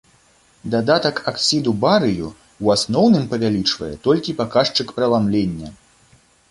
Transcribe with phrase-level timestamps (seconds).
[0.75, 2.27] Дадатак аксіду барыю
[2.63, 5.69] ў асноўным павялічвае толькі паказчык праламлення.